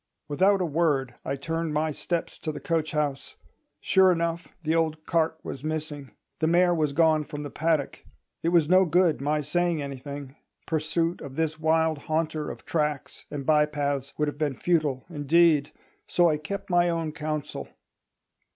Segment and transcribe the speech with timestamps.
[0.27, 3.35] Without a word I turned my steps to the coach house.
[3.79, 8.03] Sure enough, the old cart was missing; the mare was gone from the paddock.
[8.41, 10.35] It was no good my saying anything;
[10.65, 15.71] pursuit of this wild haunter of tracks and by paths would have been futile indeed.
[16.07, 17.67] So I kept my own counsel.